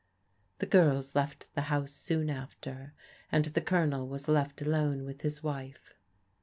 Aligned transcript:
The 0.57 0.65
girls 0.65 1.13
left 1.13 1.47
the 1.53 1.61
house 1.69 1.91
soon 1.91 2.31
after, 2.31 2.93
and 3.31 3.45
the 3.45 3.61
Colonel 3.61 4.07
was 4.07 4.27
left 4.27 4.59
alone 4.59 5.05
with 5.05 5.21
his 5.21 5.43
wife. 5.43 5.93